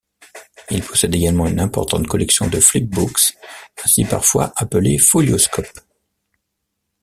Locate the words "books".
2.89-3.37